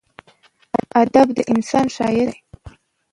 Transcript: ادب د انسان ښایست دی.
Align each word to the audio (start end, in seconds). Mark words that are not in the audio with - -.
ادب 1.01 1.27
د 1.37 1.39
انسان 1.51 1.85
ښایست 1.95 2.25
دی. 2.27 2.35